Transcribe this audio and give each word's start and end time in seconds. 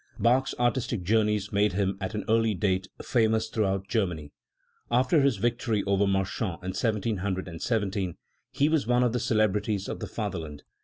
"* 0.13 0.17
Bach's 0.19 0.55
artistic 0.59 1.03
journey's 1.03 1.51
made 1.53 1.73
him, 1.73 1.95
at 2.01 2.15
an 2.15 2.25
early 2.27 2.55
date, 2.55 2.87
famous 3.03 3.49
throughout 3.49 3.87
Germany. 3.87 4.33
After 4.89 5.21
his 5.21 5.37
victory 5.37 5.83
over 5.85 6.07
Marchand 6.07 6.57
in 6.63 6.69
1717 6.73 8.17
he 8.49 8.67
was 8.67 8.87
one 8.87 9.03
of 9.03 9.13
the 9.13 9.19
celebrities 9.19 9.87
of 9.87 9.99
.the 9.99 10.07
fatherland. 10.07 10.63